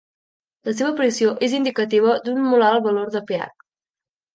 La 0.69 0.73
seva 0.79 0.89
aparició 0.93 1.35
és 1.49 1.55
indicativa 1.59 2.17
d'un 2.25 2.43
molt 2.49 2.71
alt 2.73 2.87
valor 2.91 3.17
del 3.17 3.27
pH. 3.33 3.51